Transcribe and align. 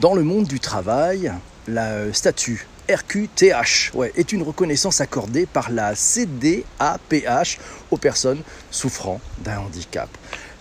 Dans 0.00 0.14
le 0.14 0.22
monde 0.22 0.46
du 0.46 0.60
travail, 0.60 1.30
la 1.68 2.10
statut 2.14 2.66
RQTH 2.88 3.92
est 4.16 4.32
une 4.32 4.42
reconnaissance 4.42 5.02
accordée 5.02 5.44
par 5.44 5.70
la 5.70 5.94
CDAPH 5.94 7.58
aux 7.90 7.98
personnes 7.98 8.40
souffrant 8.70 9.20
d'un 9.44 9.58
handicap. 9.58 10.08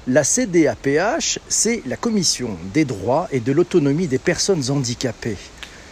La 0.08 0.26
CDAPH, 0.26 1.40
c'est 1.48 1.84
la 1.86 1.96
Commission 1.96 2.58
des 2.74 2.84
droits 2.84 3.30
et 3.32 3.40
de 3.40 3.54
l'autonomie 3.54 4.08
des 4.08 4.20
personnes 4.20 4.70
handicapées. 4.72 5.38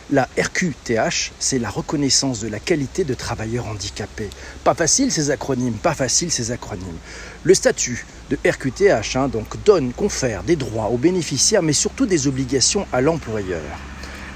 La 0.10 0.30
RQTH, 0.40 1.34
c'est 1.38 1.60
la 1.60 1.70
reconnaissance 1.70 2.40
de 2.40 2.48
la 2.48 2.60
qualité 2.60 3.04
de 3.04 3.14
travailleur 3.14 3.68
handicapé. 3.68 4.30
Pas 4.64 4.74
facile 4.74 5.12
ces 5.12 5.32
acronymes, 5.32 5.74
pas 5.74 5.94
facile 5.94 6.32
ces 6.32 6.52
acronymes. 6.52 6.98
Le 7.44 7.54
statut 7.54 8.06
de 8.30 8.38
RQTH 8.50 9.18
hein, 9.18 9.28
donc 9.28 9.62
donne, 9.66 9.92
confère 9.92 10.44
des 10.44 10.56
droits 10.56 10.88
aux 10.88 10.98
bénéficiaires, 10.98 11.62
mais 11.62 11.74
surtout 11.74 12.06
des 12.06 12.26
obligations 12.26 12.88
à 12.94 13.02
l'employeur. 13.02 13.62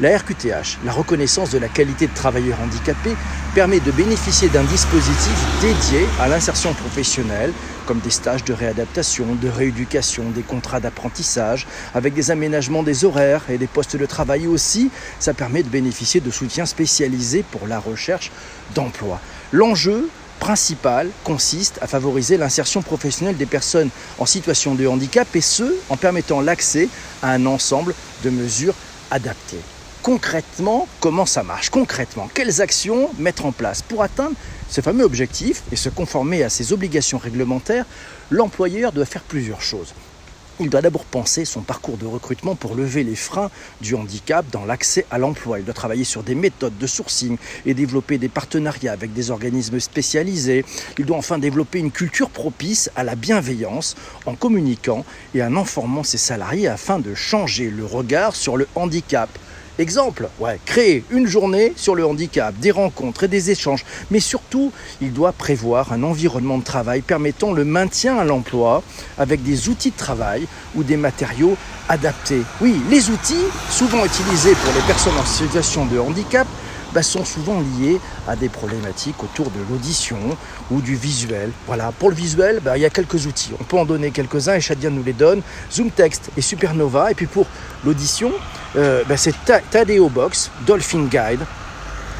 La 0.01 0.17
RQTH, 0.17 0.79
la 0.83 0.91
reconnaissance 0.91 1.51
de 1.51 1.59
la 1.59 1.67
qualité 1.67 2.07
de 2.07 2.13
travailleur 2.15 2.59
handicapé, 2.59 3.11
permet 3.53 3.79
de 3.79 3.91
bénéficier 3.91 4.49
d'un 4.49 4.63
dispositif 4.63 5.61
dédié 5.61 6.07
à 6.19 6.27
l'insertion 6.27 6.73
professionnelle, 6.73 7.53
comme 7.85 7.99
des 7.99 8.09
stages 8.09 8.43
de 8.43 8.51
réadaptation, 8.51 9.35
de 9.39 9.47
rééducation, 9.47 10.31
des 10.31 10.41
contrats 10.41 10.79
d'apprentissage, 10.79 11.67
avec 11.93 12.15
des 12.15 12.31
aménagements 12.31 12.81
des 12.81 13.05
horaires 13.05 13.43
et 13.47 13.59
des 13.59 13.67
postes 13.67 13.95
de 13.95 14.07
travail 14.07 14.47
aussi. 14.47 14.89
Ça 15.19 15.35
permet 15.35 15.61
de 15.61 15.69
bénéficier 15.69 16.19
de 16.19 16.31
soutien 16.31 16.65
spécialisé 16.65 17.45
pour 17.51 17.67
la 17.67 17.77
recherche 17.77 18.31
d'emploi. 18.73 19.19
L'enjeu, 19.51 20.09
principal 20.39 21.09
consiste 21.23 21.77
à 21.79 21.85
favoriser 21.85 22.37
l'insertion 22.37 22.81
professionnelle 22.81 23.37
des 23.37 23.45
personnes 23.45 23.91
en 24.17 24.25
situation 24.25 24.73
de 24.73 24.87
handicap 24.87 25.27
et 25.35 25.41
ce, 25.41 25.75
en 25.89 25.97
permettant 25.97 26.41
l'accès 26.41 26.89
à 27.21 27.33
un 27.33 27.45
ensemble 27.45 27.93
de 28.23 28.31
mesures 28.31 28.73
adaptées 29.11 29.61
concrètement 30.01 30.87
comment 30.99 31.25
ça 31.25 31.43
marche, 31.43 31.69
concrètement, 31.69 32.29
quelles 32.33 32.61
actions 32.61 33.09
mettre 33.17 33.45
en 33.45 33.51
place 33.51 33.81
pour 33.81 34.03
atteindre 34.03 34.35
ce 34.69 34.81
fameux 34.81 35.03
objectif 35.03 35.63
et 35.71 35.75
se 35.75 35.89
conformer 35.89 36.43
à 36.43 36.49
ses 36.49 36.73
obligations 36.73 37.17
réglementaires, 37.17 37.85
l'employeur 38.29 38.91
doit 38.91 39.05
faire 39.05 39.23
plusieurs 39.23 39.61
choses. 39.61 39.93
Il 40.59 40.69
doit 40.69 40.81
d'abord 40.81 41.05
penser 41.05 41.43
son 41.43 41.61
parcours 41.61 41.97
de 41.97 42.05
recrutement 42.05 42.55
pour 42.55 42.75
lever 42.75 43.03
les 43.03 43.15
freins 43.15 43.49
du 43.81 43.95
handicap 43.95 44.45
dans 44.51 44.63
l'accès 44.63 45.07
à 45.09 45.17
l'emploi. 45.17 45.57
Il 45.57 45.65
doit 45.65 45.73
travailler 45.73 46.03
sur 46.03 46.21
des 46.21 46.35
méthodes 46.35 46.77
de 46.77 46.85
sourcing 46.85 47.37
et 47.65 47.73
développer 47.73 48.19
des 48.19 48.29
partenariats 48.29 48.91
avec 48.91 49.11
des 49.11 49.31
organismes 49.31 49.79
spécialisés. 49.79 50.63
Il 50.99 51.05
doit 51.05 51.17
enfin 51.17 51.39
développer 51.39 51.79
une 51.79 51.89
culture 51.89 52.29
propice 52.29 52.91
à 52.95 53.03
la 53.03 53.15
bienveillance 53.15 53.95
en 54.27 54.35
communiquant 54.35 55.03
et 55.33 55.41
en 55.41 55.55
informant 55.57 56.03
ses 56.03 56.19
salariés 56.19 56.67
afin 56.67 56.99
de 56.99 57.15
changer 57.15 57.71
le 57.71 57.85
regard 57.85 58.35
sur 58.35 58.55
le 58.55 58.67
handicap. 58.75 59.29
Exemple, 59.79 60.29
créer 60.65 61.03
une 61.11 61.27
journée 61.27 61.73
sur 61.75 61.95
le 61.95 62.05
handicap, 62.05 62.53
des 62.59 62.71
rencontres 62.71 63.23
et 63.23 63.27
des 63.27 63.51
échanges. 63.51 63.85
Mais 64.11 64.19
surtout, 64.19 64.71
il 65.01 65.13
doit 65.13 65.31
prévoir 65.31 65.93
un 65.93 66.03
environnement 66.03 66.57
de 66.57 66.63
travail 66.63 67.01
permettant 67.01 67.53
le 67.53 67.63
maintien 67.65 68.17
à 68.17 68.23
l'emploi 68.23 68.83
avec 69.17 69.43
des 69.43 69.69
outils 69.69 69.91
de 69.91 69.97
travail 69.97 70.47
ou 70.75 70.83
des 70.83 70.97
matériaux 70.97 71.57
adaptés. 71.89 72.41
Oui, 72.59 72.75
les 72.89 73.09
outils, 73.09 73.45
souvent 73.69 74.05
utilisés 74.05 74.53
pour 74.55 74.73
les 74.73 74.81
personnes 74.81 75.17
en 75.17 75.25
situation 75.25 75.85
de 75.85 75.99
handicap, 75.99 76.47
bah, 76.93 77.03
sont 77.03 77.23
souvent 77.23 77.61
liés 77.61 77.99
à 78.27 78.35
des 78.35 78.49
problématiques 78.49 79.23
autour 79.23 79.49
de 79.49 79.59
l'audition 79.69 80.17
ou 80.69 80.81
du 80.81 80.95
visuel. 80.95 81.51
Voilà, 81.65 81.93
pour 81.97 82.09
le 82.09 82.15
visuel, 82.15 82.59
bah, 82.63 82.77
il 82.77 82.81
y 82.81 82.85
a 82.85 82.89
quelques 82.89 83.25
outils. 83.25 83.51
On 83.59 83.63
peut 83.63 83.77
en 83.77 83.85
donner 83.85 84.11
quelques-uns 84.11 84.55
et 84.55 84.61
Shadia 84.61 84.89
nous 84.89 85.03
les 85.03 85.13
donne. 85.13 85.41
Zoom 85.71 85.89
Text 85.91 86.29
et 86.35 86.41
Supernova. 86.41 87.11
Et 87.11 87.15
puis 87.15 87.27
pour 87.27 87.45
l'audition, 87.83 88.31
euh, 88.75 89.03
bah, 89.07 89.17
c'est 89.17 89.35
Tadeo 89.71 90.09
Box, 90.09 90.51
Dolphin 90.65 91.05
Guide, 91.05 91.45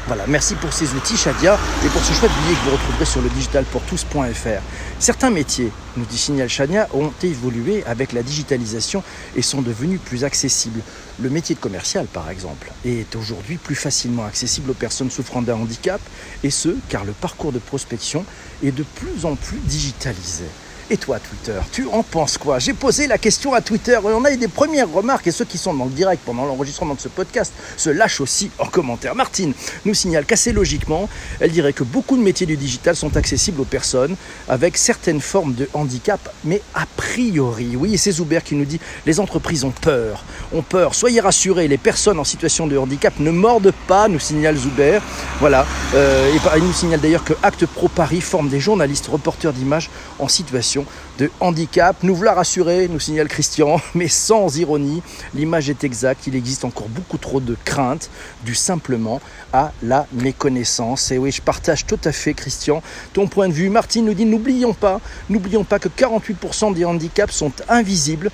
voilà, 0.08 0.24
merci 0.26 0.56
pour 0.56 0.72
ces 0.72 0.92
outils, 0.94 1.16
Shadia, 1.16 1.56
et 1.84 1.88
pour 1.88 2.02
ce 2.02 2.12
chouette 2.12 2.32
billet 2.42 2.56
que 2.56 2.64
vous 2.64 2.72
retrouverez 2.72 3.04
sur 3.04 3.22
le 3.22 3.28
digitalpourtous.fr. 3.28 4.60
Certains 4.98 5.30
métiers, 5.30 5.70
nous 5.96 6.04
dit 6.04 6.18
Signal 6.18 6.48
Shadia, 6.48 6.88
ont 6.92 7.12
évolué 7.22 7.84
avec 7.86 8.12
la 8.12 8.24
digitalisation 8.24 9.04
et 9.36 9.42
sont 9.42 9.62
devenus 9.62 10.00
plus 10.04 10.24
accessibles. 10.24 10.80
Le 11.20 11.30
métier 11.30 11.54
de 11.54 11.60
commercial, 11.60 12.06
par 12.06 12.30
exemple, 12.30 12.72
est 12.84 13.14
aujourd'hui 13.14 13.58
plus 13.58 13.76
facilement 13.76 14.24
accessible 14.24 14.72
aux 14.72 14.74
personnes 14.74 15.10
souffrant 15.10 15.40
d'un 15.40 15.54
handicap, 15.54 16.00
et 16.42 16.50
ce, 16.50 16.70
car 16.88 17.04
le 17.04 17.12
parcours 17.12 17.52
de 17.52 17.60
prospection 17.60 18.24
est 18.64 18.72
de 18.72 18.82
plus 18.82 19.24
en 19.24 19.36
plus 19.36 19.58
digitalisé. 19.58 20.46
Et 20.90 20.96
toi, 20.96 21.18
Twitter, 21.18 21.58
tu 21.70 21.86
en 21.86 22.02
penses 22.02 22.36
quoi? 22.36 22.58
J'ai 22.58 22.74
posé 22.74 23.06
la 23.06 23.16
question 23.16 23.54
à 23.54 23.60
Twitter 23.60 23.92
et 23.92 24.08
on 24.08 24.24
a 24.24 24.32
eu 24.32 24.36
des 24.36 24.48
premières 24.48 24.90
remarques 24.90 25.26
et 25.26 25.30
ceux 25.30 25.44
qui 25.44 25.56
sont 25.56 25.72
dans 25.72 25.84
le 25.84 25.90
direct 25.90 26.22
pendant 26.26 26.44
l'enregistrement 26.44 26.94
de 26.94 27.00
ce 27.00 27.08
podcast 27.08 27.52
se 27.76 27.88
lâchent 27.88 28.20
aussi 28.20 28.50
en 28.58 28.66
commentaire. 28.66 29.14
Martine 29.14 29.54
nous 29.84 29.94
signale 29.94 30.26
qu'assez 30.26 30.52
logiquement, 30.52 31.08
elle 31.40 31.52
dirait 31.52 31.72
que 31.72 31.84
beaucoup 31.84 32.16
de 32.16 32.22
métiers 32.22 32.46
du 32.46 32.56
digital 32.56 32.96
sont 32.96 33.16
accessibles 33.16 33.60
aux 33.60 33.66
personnes 33.66 34.16
avec 34.48 34.76
certaines 34.76 35.20
formes 35.20 35.54
de 35.54 35.68
handicap, 35.72 36.20
mais 36.44 36.60
a 36.74 36.84
priori, 36.96 37.76
oui, 37.76 37.96
c'est 37.96 38.12
Zuber 38.12 38.40
qui 38.44 38.54
nous 38.54 38.64
dit 38.64 38.80
les 39.06 39.20
entreprises 39.20 39.64
ont 39.64 39.70
peur, 39.70 40.24
ont 40.52 40.62
peur. 40.62 40.94
Soyez 40.94 41.20
rassurés, 41.20 41.68
les 41.68 41.78
personnes 41.78 42.18
en 42.18 42.24
situation 42.24 42.66
de 42.66 42.76
handicap 42.76 43.14
ne 43.18 43.30
mordent 43.30 43.72
pas, 43.86 44.08
nous 44.08 44.18
signale 44.18 44.56
Zuber. 44.56 45.00
Voilà, 45.40 45.66
euh, 45.94 46.32
et 46.34 46.58
il 46.58 46.64
nous 46.64 46.72
signale 46.72 47.00
d'ailleurs 47.00 47.24
que 47.24 47.34
Acte 47.42 47.66
Pro 47.66 47.88
Paris 47.88 48.20
forme 48.20 48.48
des 48.48 48.60
journalistes 48.60 49.06
reporters 49.06 49.52
d'images 49.52 49.90
en 50.18 50.28
situation 50.28 50.81
de 51.18 51.30
handicap. 51.40 51.96
Nous 52.02 52.14
voilà 52.14 52.34
rassurer, 52.34 52.88
nous 52.88 53.00
signale 53.00 53.28
Christian, 53.28 53.80
mais 53.94 54.08
sans 54.08 54.56
ironie, 54.58 55.02
l'image 55.34 55.70
est 55.70 55.84
exacte, 55.84 56.26
il 56.26 56.36
existe 56.36 56.64
encore 56.64 56.88
beaucoup 56.88 57.18
trop 57.18 57.40
de 57.40 57.56
crainte 57.64 58.10
du 58.44 58.54
simplement 58.54 59.20
à 59.52 59.72
la 59.82 60.06
méconnaissance. 60.12 61.10
Et 61.10 61.18
oui, 61.18 61.30
je 61.32 61.42
partage 61.42 61.86
tout 61.86 62.00
à 62.04 62.12
fait, 62.12 62.34
Christian, 62.34 62.82
ton 63.12 63.26
point 63.26 63.48
de 63.48 63.52
vue. 63.52 63.68
Martine 63.68 64.04
nous 64.04 64.14
dit, 64.14 64.24
n'oublions 64.24 64.74
pas, 64.74 65.00
n'oublions 65.28 65.64
pas 65.64 65.78
que 65.78 65.88
48% 65.88 66.74
des 66.74 66.84
handicaps 66.84 67.34
sont 67.34 67.52
invisibles 67.68 68.30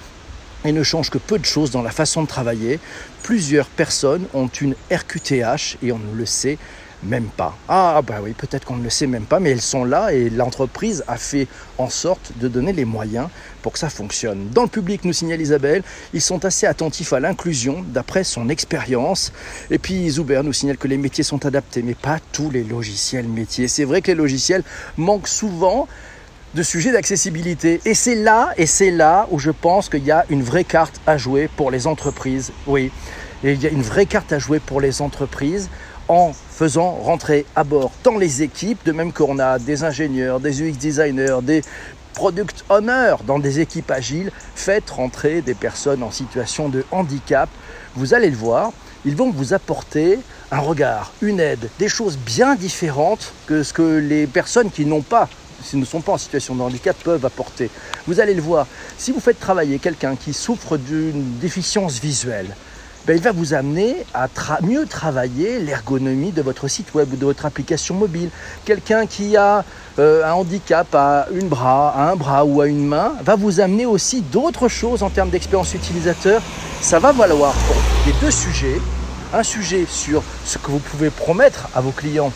et 0.64 0.72
ne 0.72 0.82
changent 0.82 1.10
que 1.10 1.18
peu 1.18 1.38
de 1.38 1.44
choses 1.44 1.70
dans 1.70 1.82
la 1.82 1.90
façon 1.90 2.22
de 2.22 2.28
travailler. 2.28 2.80
Plusieurs 3.22 3.66
personnes 3.66 4.26
ont 4.34 4.48
une 4.48 4.74
RQTH 4.90 5.78
et 5.82 5.92
on 5.92 6.00
le 6.14 6.26
sait 6.26 6.58
même 7.02 7.26
pas. 7.26 7.56
Ah 7.68 8.00
bah 8.06 8.16
oui, 8.22 8.32
peut-être 8.32 8.64
qu'on 8.64 8.76
ne 8.76 8.84
le 8.84 8.90
sait 8.90 9.06
même 9.06 9.24
pas, 9.24 9.40
mais 9.40 9.50
elles 9.50 9.60
sont 9.60 9.84
là 9.84 10.12
et 10.12 10.30
l'entreprise 10.30 11.04
a 11.06 11.16
fait 11.16 11.46
en 11.78 11.88
sorte 11.88 12.32
de 12.36 12.48
donner 12.48 12.72
les 12.72 12.84
moyens 12.84 13.28
pour 13.62 13.72
que 13.72 13.78
ça 13.78 13.90
fonctionne. 13.90 14.48
Dans 14.50 14.62
le 14.62 14.68
public, 14.68 15.04
nous 15.04 15.12
signale 15.12 15.40
Isabelle, 15.40 15.82
ils 16.12 16.20
sont 16.20 16.44
assez 16.44 16.66
attentifs 16.66 17.12
à 17.12 17.20
l'inclusion 17.20 17.84
d'après 17.86 18.24
son 18.24 18.48
expérience. 18.48 19.32
Et 19.70 19.78
puis 19.78 20.10
Zuber 20.10 20.42
nous 20.42 20.52
signale 20.52 20.76
que 20.76 20.88
les 20.88 20.98
métiers 20.98 21.24
sont 21.24 21.46
adaptés, 21.46 21.82
mais 21.82 21.94
pas 21.94 22.18
tous 22.32 22.50
les 22.50 22.64
logiciels 22.64 23.28
métiers. 23.28 23.68
C'est 23.68 23.84
vrai 23.84 24.02
que 24.02 24.08
les 24.08 24.16
logiciels 24.16 24.64
manquent 24.96 25.28
souvent 25.28 25.88
de 26.54 26.62
sujets 26.62 26.92
d'accessibilité. 26.92 27.80
Et 27.84 27.94
c'est 27.94 28.14
là, 28.14 28.52
et 28.56 28.66
c'est 28.66 28.90
là 28.90 29.28
où 29.30 29.38
je 29.38 29.50
pense 29.50 29.88
qu'il 29.88 30.04
y 30.04 30.10
a 30.10 30.24
une 30.30 30.42
vraie 30.42 30.64
carte 30.64 31.00
à 31.06 31.16
jouer 31.18 31.48
pour 31.56 31.70
les 31.70 31.86
entreprises. 31.86 32.52
Oui, 32.66 32.90
il 33.44 33.62
y 33.62 33.66
a 33.66 33.70
une 33.70 33.82
vraie 33.82 34.06
carte 34.06 34.32
à 34.32 34.38
jouer 34.38 34.58
pour 34.58 34.80
les 34.80 35.02
entreprises 35.02 35.68
en 36.08 36.32
faisant 36.58 36.90
rentrer 36.90 37.46
à 37.54 37.62
bord 37.62 37.92
tant 38.02 38.18
les 38.18 38.42
équipes, 38.42 38.84
de 38.84 38.90
même 38.90 39.12
qu'on 39.12 39.38
a 39.38 39.60
des 39.60 39.84
ingénieurs, 39.84 40.40
des 40.40 40.60
UX 40.60 40.72
designers, 40.72 41.38
des 41.40 41.62
product 42.14 42.64
owners 42.68 43.14
dans 43.28 43.38
des 43.38 43.60
équipes 43.60 43.92
agiles, 43.92 44.32
faites 44.56 44.90
rentrer 44.90 45.40
des 45.40 45.54
personnes 45.54 46.02
en 46.02 46.10
situation 46.10 46.68
de 46.68 46.84
handicap. 46.90 47.48
Vous 47.94 48.12
allez 48.12 48.28
le 48.28 48.36
voir, 48.36 48.72
ils 49.04 49.14
vont 49.14 49.30
vous 49.30 49.54
apporter 49.54 50.18
un 50.50 50.58
regard, 50.58 51.12
une 51.22 51.38
aide, 51.38 51.70
des 51.78 51.88
choses 51.88 52.18
bien 52.18 52.56
différentes 52.56 53.32
que 53.46 53.62
ce 53.62 53.72
que 53.72 53.98
les 53.98 54.26
personnes 54.26 54.72
qui 54.72 54.84
n'ont 54.84 55.02
pas 55.02 55.28
ne 55.74 55.84
sont 55.84 56.00
pas 56.00 56.12
en 56.12 56.18
situation 56.18 56.56
de 56.56 56.62
handicap 56.62 56.96
peuvent 57.04 57.24
apporter. 57.24 57.70
Vous 58.08 58.18
allez 58.18 58.34
le 58.34 58.42
voir, 58.42 58.66
si 58.96 59.12
vous 59.12 59.20
faites 59.20 59.38
travailler 59.38 59.78
quelqu'un 59.78 60.16
qui 60.16 60.32
souffre 60.32 60.76
d'une 60.76 61.38
déficience 61.38 62.00
visuelle, 62.00 62.48
ben, 63.06 63.16
il 63.16 63.22
va 63.22 63.32
vous 63.32 63.54
amener 63.54 64.04
à 64.12 64.28
mieux 64.62 64.86
travailler 64.86 65.60
l'ergonomie 65.60 66.32
de 66.32 66.42
votre 66.42 66.68
site 66.68 66.94
web 66.94 67.12
ou 67.12 67.16
de 67.16 67.24
votre 67.24 67.46
application 67.46 67.94
mobile. 67.94 68.30
Quelqu'un 68.64 69.06
qui 69.06 69.36
a 69.36 69.64
euh, 69.98 70.24
un 70.24 70.32
handicap 70.32 70.86
à, 70.94 71.26
une 71.32 71.48
bras, 71.48 71.90
à 71.96 72.10
un 72.10 72.16
bras 72.16 72.44
ou 72.44 72.60
à 72.60 72.66
une 72.66 72.86
main 72.86 73.14
va 73.22 73.36
vous 73.36 73.60
amener 73.60 73.86
aussi 73.86 74.20
d'autres 74.20 74.68
choses 74.68 75.02
en 75.02 75.10
termes 75.10 75.30
d'expérience 75.30 75.74
utilisateur. 75.74 76.42
Ça 76.80 76.98
va 76.98 77.12
valoir 77.12 77.54
pour 77.66 77.76
les 78.06 78.12
deux 78.20 78.30
sujets. 78.30 78.80
Un 79.32 79.42
sujet 79.42 79.86
sur 79.88 80.22
ce 80.44 80.58
que 80.58 80.70
vous 80.70 80.78
pouvez 80.78 81.10
promettre 81.10 81.68
à 81.74 81.80
vos 81.80 81.90
clients 81.90 82.32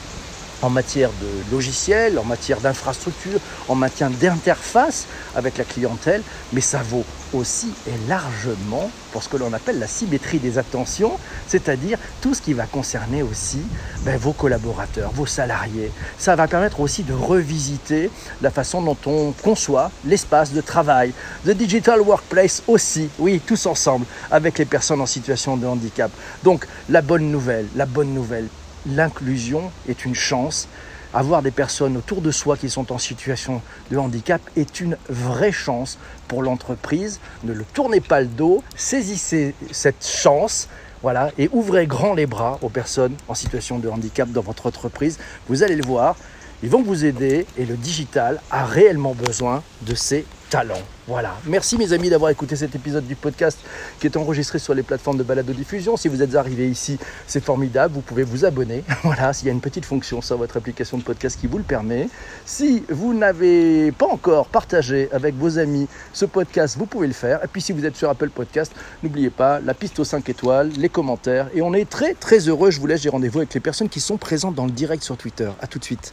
en 0.62 0.70
matière 0.70 1.10
de 1.20 1.54
logiciel, 1.54 2.18
en 2.18 2.24
matière 2.24 2.60
d'infrastructure, 2.60 3.40
en 3.68 3.74
matière 3.74 4.10
d'interface 4.10 5.06
avec 5.34 5.58
la 5.58 5.64
clientèle, 5.64 6.22
mais 6.52 6.60
ça 6.60 6.78
vaut 6.82 7.04
aussi 7.34 7.68
et 7.86 8.08
largement 8.08 8.90
pour 9.10 9.22
ce 9.22 9.28
que 9.28 9.36
l'on 9.36 9.52
appelle 9.52 9.78
la 9.78 9.86
symétrie 9.86 10.38
des 10.38 10.58
attentions, 10.58 11.18
c'est-à-dire 11.46 11.98
tout 12.20 12.34
ce 12.34 12.40
qui 12.40 12.52
va 12.52 12.66
concerner 12.66 13.22
aussi 13.22 13.62
ben, 14.04 14.16
vos 14.16 14.32
collaborateurs, 14.32 15.10
vos 15.12 15.26
salariés. 15.26 15.90
Ça 16.16 16.36
va 16.36 16.46
permettre 16.46 16.80
aussi 16.80 17.02
de 17.02 17.12
revisiter 17.12 18.10
la 18.40 18.50
façon 18.50 18.82
dont 18.82 18.96
on 19.06 19.32
conçoit 19.32 19.90
l'espace 20.04 20.52
de 20.52 20.60
travail, 20.60 21.12
the 21.44 21.50
digital 21.50 22.00
workplace 22.00 22.62
aussi, 22.66 23.10
oui, 23.18 23.40
tous 23.44 23.66
ensemble, 23.66 24.06
avec 24.30 24.58
les 24.58 24.66
personnes 24.66 25.00
en 25.00 25.06
situation 25.06 25.56
de 25.56 25.66
handicap. 25.66 26.10
Donc 26.42 26.66
la 26.88 27.02
bonne 27.02 27.30
nouvelle, 27.30 27.68
la 27.74 27.86
bonne 27.86 28.14
nouvelle, 28.14 28.48
l'inclusion 28.86 29.70
est 29.88 30.04
une 30.04 30.14
chance. 30.14 30.68
Avoir 31.14 31.42
des 31.42 31.50
personnes 31.50 31.96
autour 31.96 32.22
de 32.22 32.30
soi 32.30 32.56
qui 32.56 32.70
sont 32.70 32.90
en 32.90 32.98
situation 32.98 33.60
de 33.90 33.98
handicap 33.98 34.40
est 34.56 34.80
une 34.80 34.96
vraie 35.10 35.52
chance 35.52 35.98
pour 36.26 36.42
l'entreprise. 36.42 37.20
Ne 37.44 37.52
le 37.52 37.64
tournez 37.64 38.00
pas 38.00 38.20
le 38.20 38.26
dos, 38.26 38.62
saisissez 38.74 39.54
cette 39.70 40.06
chance. 40.06 40.68
Voilà, 41.02 41.30
et 41.36 41.50
ouvrez 41.52 41.86
grand 41.86 42.14
les 42.14 42.26
bras 42.26 42.58
aux 42.62 42.68
personnes 42.68 43.14
en 43.28 43.34
situation 43.34 43.78
de 43.78 43.88
handicap 43.88 44.30
dans 44.30 44.40
votre 44.40 44.66
entreprise. 44.66 45.18
Vous 45.48 45.64
allez 45.64 45.74
le 45.74 45.84
voir, 45.84 46.16
ils 46.62 46.70
vont 46.70 46.82
vous 46.82 47.04
aider 47.04 47.46
et 47.58 47.66
le 47.66 47.76
digital 47.76 48.40
a 48.50 48.64
réellement 48.64 49.14
besoin 49.14 49.62
de 49.82 49.94
ces 49.94 50.24
talents. 50.52 50.74
Voilà. 51.08 51.34
Merci 51.46 51.78
mes 51.78 51.94
amis 51.94 52.10
d'avoir 52.10 52.30
écouté 52.30 52.56
cet 52.56 52.76
épisode 52.76 53.06
du 53.06 53.16
podcast 53.16 53.58
qui 53.98 54.06
est 54.06 54.16
enregistré 54.18 54.58
sur 54.58 54.74
les 54.74 54.82
plateformes 54.82 55.16
de 55.16 55.22
balado 55.22 55.52
diffusion. 55.52 55.96
Si 55.96 56.08
vous 56.08 56.22
êtes 56.22 56.34
arrivé 56.36 56.68
ici, 56.68 56.98
c'est 57.26 57.42
formidable. 57.42 57.94
Vous 57.94 58.02
pouvez 58.02 58.22
vous 58.22 58.44
abonner. 58.44 58.84
Voilà, 59.02 59.32
s'il 59.32 59.46
y 59.46 59.50
a 59.50 59.52
une 59.52 59.62
petite 59.62 59.86
fonction 59.86 60.20
sur 60.20 60.36
votre 60.36 60.58
application 60.58 60.98
de 60.98 61.02
podcast 61.02 61.40
qui 61.40 61.46
vous 61.46 61.56
le 61.56 61.64
permet. 61.64 62.08
Si 62.44 62.84
vous 62.90 63.14
n'avez 63.14 63.90
pas 63.92 64.06
encore 64.06 64.46
partagé 64.46 65.08
avec 65.10 65.34
vos 65.34 65.58
amis 65.58 65.88
ce 66.12 66.26
podcast, 66.26 66.76
vous 66.78 66.86
pouvez 66.86 67.06
le 67.06 67.14
faire. 67.14 67.42
Et 67.42 67.48
puis 67.48 67.62
si 67.62 67.72
vous 67.72 67.86
êtes 67.86 67.96
sur 67.96 68.10
Apple 68.10 68.28
Podcast, 68.28 68.72
n'oubliez 69.02 69.30
pas 69.30 69.58
la 69.58 69.72
piste 69.72 69.98
aux 70.00 70.04
5 70.04 70.28
étoiles, 70.28 70.70
les 70.76 70.90
commentaires. 70.90 71.48
Et 71.54 71.62
on 71.62 71.72
est 71.72 71.88
très 71.88 72.12
très 72.12 72.40
heureux. 72.48 72.70
Je 72.70 72.78
vous 72.78 72.86
laisse, 72.86 73.00
j'ai 73.00 73.08
rendez-vous 73.08 73.38
avec 73.38 73.54
les 73.54 73.60
personnes 73.60 73.88
qui 73.88 74.00
sont 74.00 74.18
présentes 74.18 74.54
dans 74.54 74.66
le 74.66 74.72
direct 74.72 75.02
sur 75.02 75.16
Twitter. 75.16 75.50
A 75.60 75.66
tout 75.66 75.78
de 75.78 75.84
suite. 75.84 76.10